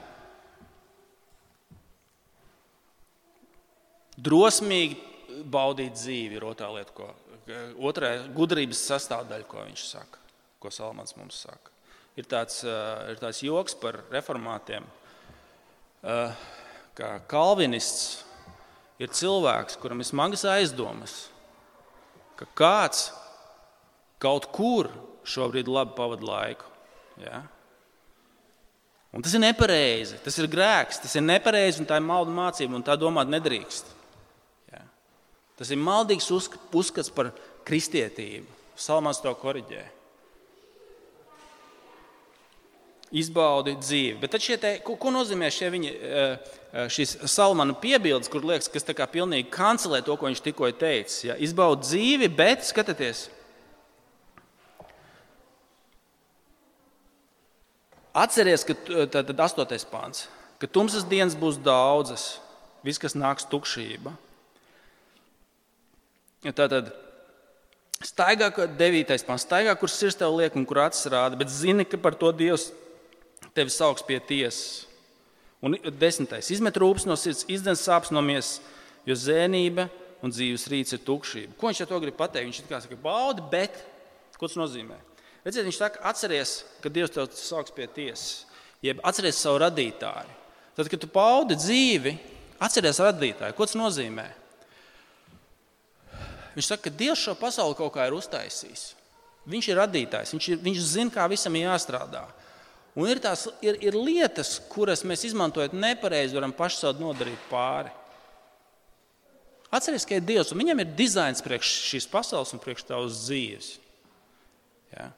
[4.22, 7.10] Drosmīgi baudīt dzīvi ir otrā lieta, ko
[7.82, 10.20] otrā gudrības sastāvdaļa, ko viņš saka,
[10.62, 11.72] ko Salamans mums saka.
[12.18, 14.84] Ir tāds, ir tāds joks par reformātiem,
[16.02, 18.20] ka kalvinists
[19.02, 21.16] ir cilvēks, kuram ir smagas aizdomas,
[22.38, 23.08] ka kāds
[24.22, 24.90] kaut kur
[25.26, 26.68] šobrīd labi pavadu laiku.
[27.22, 27.42] Ja?
[29.12, 32.76] Un tas ir nepareizi, tas ir grēks, tas ir nepareizi un tā ir malda mācība,
[32.76, 34.01] un tā domāt nedrīkst.
[35.62, 37.28] Tas ir maldīgs uzskats par
[37.62, 38.48] kristietību.
[38.74, 39.82] Salmāns to koriģē.
[43.14, 44.16] Izbaudi dzīvi.
[44.18, 48.88] Bet te, ko, ko nozīmē šie viņa, eh, eh, šīs salmāna piebildes, kur liekas, kas
[48.88, 51.28] tā kā pilnīgi kancelē to, ko viņš tikko teica?
[51.28, 51.36] Ja?
[51.38, 53.28] Izbaudi dzīvi, bet skatieties,
[58.12, 58.74] Atcerieties, ka
[59.08, 59.86] tad, tad 8.
[59.88, 60.26] pāns,
[60.60, 62.42] ka tumsas dienas būs daudzas,
[62.84, 64.12] viss, kas nāks tukšība.
[66.42, 66.88] Tātad,
[68.02, 69.12] staigā, 9.
[69.28, 72.32] pāns, staigā, kur sirds tev liek un kur acis rāda, bet zini, ka par to
[72.34, 72.72] Dievs
[73.54, 74.88] tevi sauks pie tiesas.
[75.62, 78.58] Un desmitais, izmet rūpes no sirds, izdens sāpes no miesas,
[79.06, 79.86] jo zēnība
[80.22, 81.54] un dzīves rīts ir tukšība.
[81.58, 82.48] Ko viņš ar to grib pateikt?
[82.48, 83.78] Viņš kā saka, baudi, bet
[84.34, 84.98] ko tas nozīmē?
[85.46, 88.48] Redziet, viņš saka, atceries, ka Dievs tev sauks pie tiesas,
[88.82, 90.38] jeb atceries savu radītāju.
[90.74, 92.16] Tad, kad tu paudi dzīvi,
[92.62, 93.54] atceries radītāju.
[93.54, 94.26] Ko tas nozīmē?
[96.56, 98.84] Viņš saka, ka Dievs šo pasauli kaut kā ir uztaisījis.
[99.52, 102.26] Viņš ir radītājs, viņš, ir, viņš zina, kā visam ir jāstrādā.
[102.92, 107.90] Un ir, tās, ir, ir lietas, kuras mēs izmantojot nepareizi, varam paši sev nodarīt pāri.
[109.72, 113.70] Atcerieties, ka ir Dievs, un viņam ir dizains priekš šīs pasaules un priekš tavas dzīves.
[114.92, 115.08] Ja?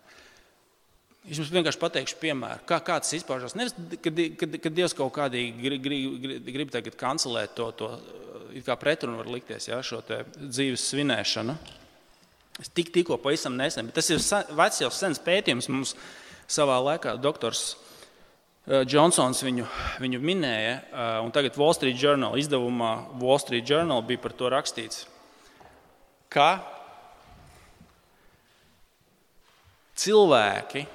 [1.24, 3.56] Es jums vienkārši pateikšu, piemēru, kā, kā tas izpaužās.
[3.58, 7.90] Nevis, kad, kad, kad Dievs kaut kādīgi grib, grib, grib tagad kancelēt to, to
[8.62, 11.56] kā pretrunu var likties, ja, šo dzīves svinēšanu.
[12.62, 14.20] Es tik, tikko pavisam nesen, bet tas ir
[14.54, 15.96] vecs jau sens pētījums mums
[16.46, 17.72] savā laikā doktors
[18.64, 19.64] Džonsons eh, viņu,
[20.00, 24.48] viņu minēja, eh, un tagad Wall Street Journal izdevumā Wall Street Journal bija par to
[24.48, 25.02] rakstīts,
[26.32, 26.62] ka
[30.00, 30.86] cilvēki,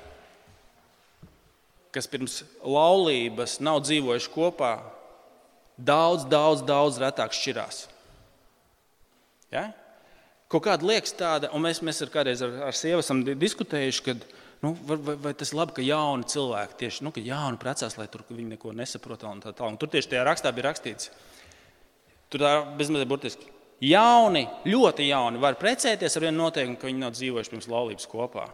[1.93, 4.73] kas pirms laulības nav dzīvojuši kopā,
[5.85, 7.85] daudz, daudz, daudz retāk šķirās.
[9.53, 9.69] Ja?
[10.49, 14.27] Kaut kāda liekas tāda, un mēs, mēs ar kādreiz ar, ar sievu esam diskutējuši, kad,
[14.59, 18.09] Nu, vai, vai, vai tas ir labi, ka jauni cilvēki tieši nu, jauni precās, lai
[18.11, 19.21] tur viņi neko nesaprot?
[19.23, 19.67] Tā, tā.
[19.69, 21.13] Un tur tieši tajā rakstā bija rakstīts,
[22.27, 23.47] tur tā bezmazliet burtiski.
[23.87, 28.49] Jauni, ļoti jauni var precēties ar vienu noteikumu, ka viņi nav dzīvojuši pirms laulības kopā.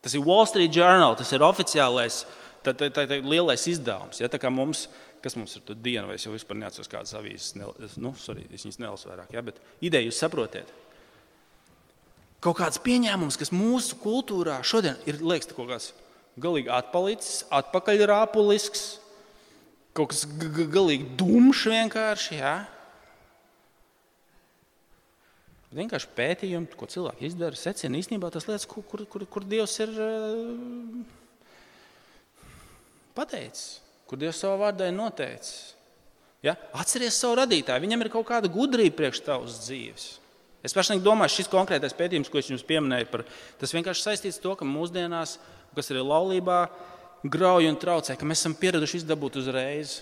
[0.00, 2.22] Tas ir Wall Street Journal, tas ir oficiālais,
[2.64, 4.22] tā, tā, tā, tā lielais izdevums.
[4.22, 4.86] Ja, mums,
[5.26, 7.68] kas mums ir diena, vai es jau vispār neatceros kādas avīzes, ne,
[8.00, 10.70] nu, sorry, es viņas nelasu vairāk, ja, bet ideja jūs saprotat
[12.46, 15.90] kaut kāds pieņēmums, kas mūsu kultūrā šodien ir liekas, kaut kāds
[16.38, 18.86] galīgi atpalicis, atpakaļrāpulisks,
[19.96, 22.38] kaut kas galīgi dumšs vienkārši.
[22.38, 22.54] Ja?
[25.76, 29.92] Vienkārši pētījumi, ko cilvēki izdara, secina īstenībā tas lietas, kur, kur, kur, kur Dievs ir
[29.96, 31.02] uh,
[33.16, 35.74] pateicis, kur Dievs savā vārdā ir noteicis.
[36.44, 36.54] Ja?
[36.76, 40.06] Atceries savu radītāju, viņam ir kaut kāda gudrība priekš tavas dzīves.
[40.66, 43.22] Es personīgi domāju, šis konkrētais pētījums, ko es jums pieminēju, par,
[43.60, 45.36] tas vienkārši saistīts ar to, ka mūsdienās,
[45.76, 46.60] kas ir laulībā,
[47.30, 50.00] grauj un traucē, ka mēs esam pieraduši izdabūt uzreiz.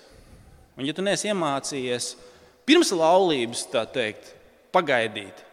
[0.79, 2.15] Un, ja tu neesi iemācījies
[2.69, 4.33] pirms laulības, tā teikt,
[4.75, 5.45] pagaidīt,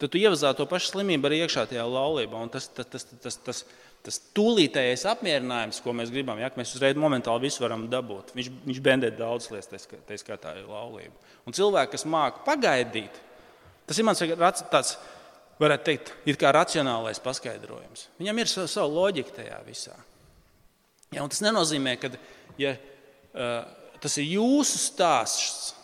[0.00, 2.40] tad tu ievazā to pašu slimību arī iekšā tajā laulībā.
[2.40, 3.62] Un tas, tas, tas, tas, tas,
[4.04, 8.80] tas tūlītējais apmierinājums, ko mēs gribam, ja mēs uzreiz momentāli visu varam dabūt, viņš, viņš
[8.84, 11.32] bendē daudz lietas, tā skaitā ir laulība.
[11.48, 13.22] Un cilvēki, kas māca pagaidīt,
[13.84, 14.22] Tas ir mans
[14.72, 14.96] tāds,
[15.60, 18.08] varētu teikt, ir kā racionālais paskaidrojums.
[18.20, 19.96] Viņam ir sava, sava loģika tajā visā.
[21.12, 22.10] Ja, tas nenozīmē, ka
[22.58, 23.60] ja, uh,
[24.02, 25.74] tas ir jūsu stāsts,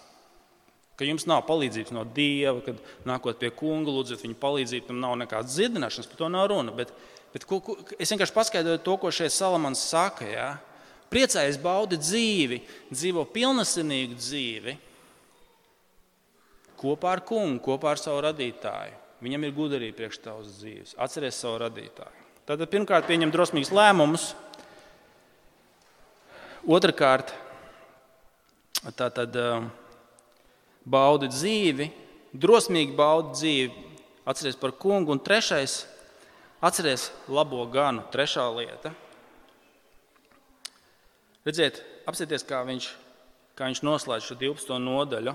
[0.98, 5.14] ka jums nav palīdzības no Dieva, kad nākot pie kunga, lūdzat viņa palīdzību, tam nav
[5.20, 6.74] nekādas dziedināšanas, par to nav runa.
[6.76, 6.92] Bet,
[7.34, 10.28] bet ko, ko, es vienkārši paskaidroju to, ko šeit Salamans saka.
[10.28, 10.48] Ja?
[11.10, 12.60] Priecājies, baudi dzīvi,
[12.92, 14.76] dzīvo pilnasinīgu dzīvi
[16.80, 18.96] kopā ar kungu, kopā ar savu radītāju.
[19.20, 20.94] Viņam ir gudrība priekš tavas dzīves.
[20.96, 22.24] Atceries savu radītāju.
[22.48, 24.30] Tad pirmkārt pieņem drosmīgus lēmumus.
[26.64, 27.34] Otrakārt,
[28.96, 29.68] tā tad um,
[30.88, 31.90] baudi dzīvi,
[32.32, 33.84] drosmīgi baudi dzīvi,
[34.28, 35.12] atceries par kungu.
[35.12, 35.82] Un trešais,
[36.60, 38.04] atceries labo ganu.
[38.12, 38.92] Trešā lieta.
[41.44, 42.90] Redziet, apsieties, kā viņš,
[43.56, 44.76] kā viņš noslēdz šo 12.
[44.84, 45.32] nodaļu.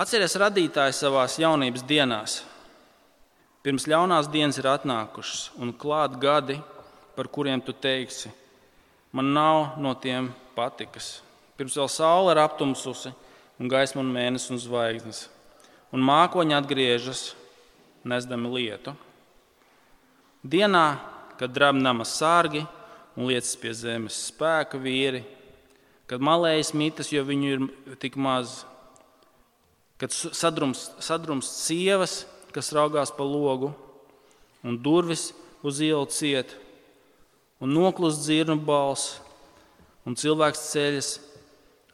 [0.00, 2.38] Atcerieties, radītājs savā jaunības dienās.
[3.62, 6.56] Pirms ļaunās dienas ir atnākušas, un klāt gadi,
[7.14, 8.32] par kuriem tu teiksi,
[9.12, 11.20] man nav no tiem patikas.
[11.60, 13.12] Pirms vēl saule ir aptumsusi,
[13.60, 15.20] un gaisma, un mēnesis un zvaigznes,
[15.94, 17.22] un mākoņi atgriežas,
[18.08, 18.94] nesdami lietu.
[20.42, 20.98] Dienā,
[21.38, 22.64] kad drābnama sārgi
[23.16, 25.22] un lietas pie zemes spēka vīri,
[26.10, 28.62] kad malējas mitas, jo viņu ir tik maz,
[30.00, 33.72] kad sadrums, sadrums sievas, kas raugās pa logu,
[34.66, 35.30] un durvis
[35.62, 36.56] uz ielu ciet,
[37.62, 39.20] un noklust dzirnu balss,
[40.04, 41.12] un cilvēks ceļas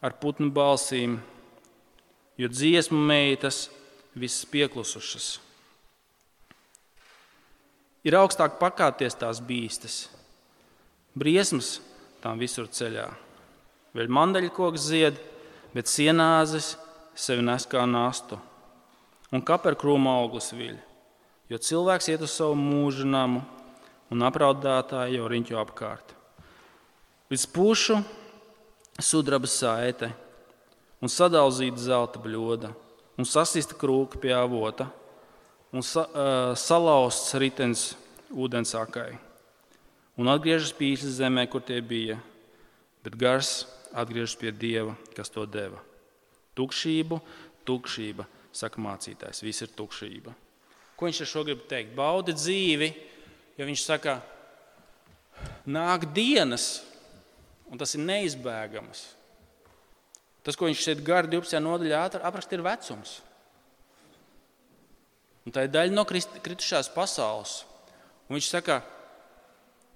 [0.00, 1.18] ar putnu balsīm,
[2.38, 3.66] jo dziesmu meitas
[4.16, 5.47] visas pieklusušas.
[8.08, 10.06] Ir augstāk pakāpties tās bīstas,
[11.18, 11.78] briesmas
[12.22, 13.06] tām visur ceļā.
[13.96, 15.18] Vēl mandaļkoks zied,
[15.74, 16.74] bet sienāzes
[17.18, 18.38] sevi nes kā nastu,
[19.34, 20.76] un kaperkrūma auglis viļ,
[21.52, 23.42] jo cilvēks iet uz savu mūžu namu,
[24.08, 26.14] un apraudātāji jau riņķo apkārt.
[27.28, 27.98] Līdz pušu
[29.04, 30.08] sudraba saite
[31.04, 32.72] un sadalzīta zelta bļoda
[33.18, 34.88] un sasista krūka pie avota
[35.72, 37.90] un sa, uh, salauzts ritenis
[38.32, 39.16] ūdensakai.
[40.18, 42.18] Un atgriežas pīšļi zemē, kur tie bija,
[43.04, 45.78] bet gars atgriežas pie Dieva, kas to deva.
[46.58, 47.20] Tukšību,
[47.68, 50.34] tukšība, saka mācītājs, viss ir tukšība.
[50.98, 51.94] Ko viņš ar šo grib teikt?
[51.94, 52.88] Baudi dzīvi,
[53.60, 54.16] jo viņš saka,
[55.68, 56.80] nāk dienas,
[57.70, 59.04] un tas ir neizbēgams.
[60.42, 61.60] Tas, ko viņš šeit gari 12.
[61.62, 63.18] nodaļā apraksta, ir vecums.
[65.48, 67.62] Un tā ir daļa no kritušās pasaules.
[68.28, 68.82] Un viņš saka,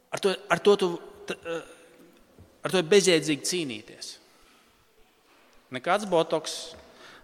[0.09, 0.89] ar to, ar to, tu,
[2.65, 4.15] ar to ir bezjēdzīgi cīnīties.
[5.77, 6.57] Nekāds botoks,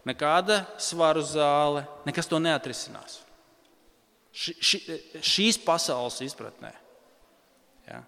[0.04, 3.22] nekāda svaru zāle, nekas to neatrisinās.
[4.36, 4.84] Ši, ši,
[5.24, 6.76] šīs pasaules izpratnē.
[7.88, 8.04] Ja?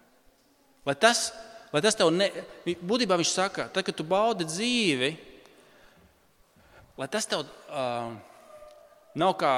[0.85, 1.31] Lai tas,
[1.73, 2.29] lai tas tev, ne,
[2.77, 5.15] būtībā viņš saka, tad, kad tu baudi dzīvi,
[7.01, 8.13] lai tas tev uh,
[9.17, 9.55] nav kā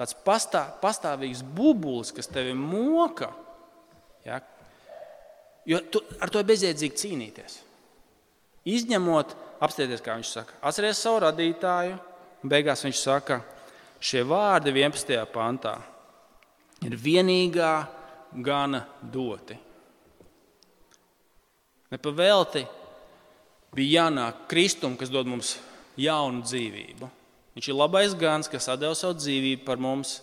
[0.00, 3.30] tāds pastā, pastāvīgs bubulis, kas tevi moka.
[4.24, 4.40] Ja?
[5.68, 7.60] Jo tu, ar to bezjēdzīgi cīnīties.
[8.70, 11.96] Izņemot, apstāties, kā viņš saka, atcerieties savu radītāju,
[12.48, 13.40] beigās viņš saka,
[14.00, 15.16] šie vārdi 11.
[15.32, 15.76] pantā
[16.84, 17.72] ir vienīgā
[18.44, 19.56] gana doti.
[21.90, 22.64] Nepavēlti
[23.74, 25.56] bija jānāk kristum, kas dod mums
[26.00, 27.08] jaunu dzīvību.
[27.56, 30.20] Viņš ir labais gans, kas deva savu dzīvību par mums,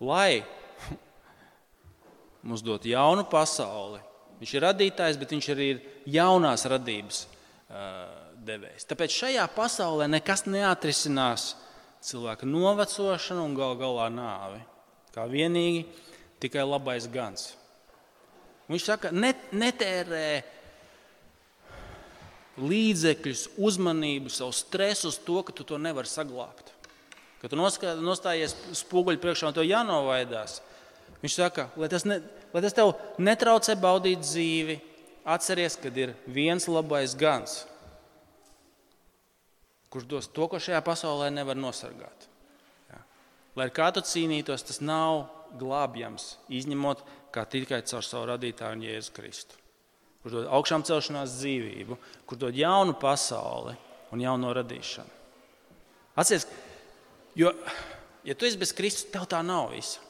[0.00, 0.42] lai
[2.46, 4.00] mums dotu jaunu pasauli.
[4.42, 5.82] Viņš ir radītājs, bet viņš arī ir
[6.16, 8.06] jaunās radības uh,
[8.42, 8.88] devējs.
[8.90, 11.52] Tāpēc šajā pasaulē nekas neatrisinās
[12.02, 14.58] cilvēka novecošanu un gal galā nāvi.
[15.14, 15.84] Kā vienīgi
[16.42, 17.52] tikai labais gans.
[18.72, 20.26] Viņš saka, net, netērē
[22.60, 26.72] līdzekļus, uzmanību, savu stresu uz to, ka tu to nevari saglabāt.
[27.40, 30.60] Kad tu nostājies spoguļu priekšā un to jānovaidās,
[31.22, 32.20] viņš saka, lai tas, ne,
[32.52, 34.78] lai tas tev netraucē baudīt dzīvi,
[35.24, 37.62] atceries, ka ir viens labais gans,
[39.92, 42.28] kurš dos to, ko šajā pasaulē nevar nosargāt.
[42.92, 43.02] Ja.
[43.58, 45.26] Lai kā tu cīnītos, tas nav
[45.58, 49.61] glābjams, izņemot tikai caur savu radītāju Jēzu Kristu
[50.22, 53.74] kurš dod augšām celšanās dzīvību, kur dod jaunu pasauli
[54.14, 55.18] un jauno radīšanu.
[56.14, 56.48] Atcerieties,
[57.38, 57.52] jo,
[58.28, 60.02] ja tu esi bez Kristus, tev tā nav visa.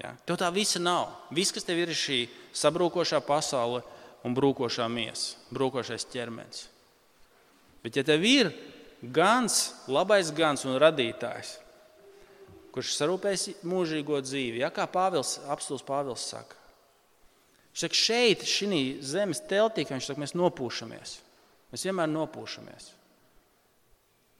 [0.00, 0.14] Ja?
[0.26, 1.12] Tev tā visa nav.
[1.34, 2.20] Viss, kas tev ir, ir šī
[2.56, 3.82] sabrūkošā pasaule
[4.26, 6.66] un brūkošā miesa, brūkošais ķermenis.
[7.82, 8.52] Bet, ja tev ir
[9.02, 11.56] gans, labais gans un radītājs,
[12.72, 16.56] kurš sarūpēs mūžīgo dzīvi, ja, kā Pāvils, apstults Pāvils saka,
[17.72, 21.14] Viņš saka, šeit, šī zemes teltī, viņš saka, mēs nopūšamies.
[21.72, 22.90] Mēs vienmēr nopūšamies.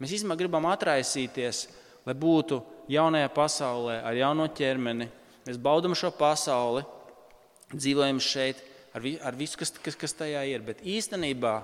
[0.03, 1.63] Mēs īstenībā gribam atraisīties,
[2.05, 2.59] lai būtu
[2.93, 5.09] jaunajā pasaulē, ar jauno ķermeni.
[5.47, 6.85] Mēs baudām šo pasauli,
[7.73, 8.61] dzīvojam šeit
[8.93, 10.61] ar, vi, ar visu, kas, kas, kas tajā ir.
[10.67, 11.55] Bet īstenībā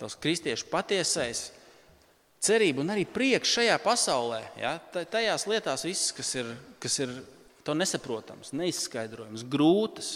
[0.00, 1.50] tas kristiešu patiesais
[2.40, 7.12] cerība un arī prieks šajā pasaulē, ja, tajās lietās, visas, kas ir, kas ir
[7.76, 10.14] nesaprotams, neizskaidrojams, grūtas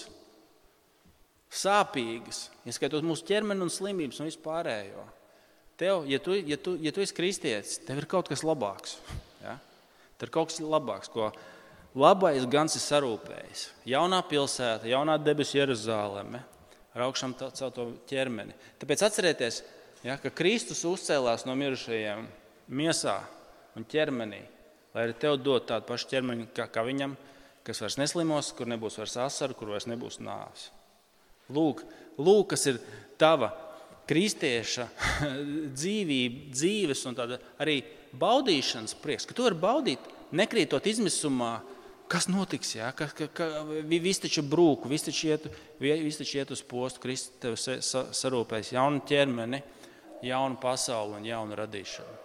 [1.55, 5.05] sāpīgas, ieskaitot mūsu ķermeni un slimības un vispārējo.
[5.79, 8.99] Tev, ja tu, ja tu, ja tu esi kristietis, tev ir kaut kas labāks.
[9.43, 9.57] Ja?
[10.19, 11.33] Tev ir kaut kas labāks, ko
[11.99, 13.65] labais gans ir sarūpējis.
[13.91, 16.45] Jaunā pilsēta, jaunā debesu Jeruzaleme,
[16.95, 18.55] ar augšām caur to ķermeni.
[18.83, 19.63] Tāpēc atcerieties,
[20.07, 22.27] ja, ka Kristus uzcēlās no mirušajiem
[22.75, 23.19] miesā
[23.75, 24.45] un ķermenī,
[24.95, 27.19] lai arī tev dod tādu pašu ķermeni kā, kā viņam,
[27.67, 30.71] kas vairs neslimos, kur nebūs vairs asaru, kur vairs nebūs nāves.
[31.53, 31.85] Lūk,
[32.17, 32.81] lūk, kas ir
[33.21, 33.51] tava
[34.09, 34.89] kristieša
[35.79, 37.21] dzīvība, dzīves un
[37.61, 37.79] arī
[38.21, 41.59] baudīšanas prieks, ka tu vari baudīt, nekrītot izmisumā,
[42.11, 42.75] kas notiks.
[42.77, 42.91] Ja?
[42.97, 43.49] Ka, ka, ka,
[43.89, 45.49] visi taču brūk, visi taču iet,
[45.81, 47.57] visi taču iet uz postu, Kristus tev
[48.17, 49.63] sarūpēs jaunu ķermeni,
[50.25, 52.24] jaunu pasauli un jaunu radīšanu.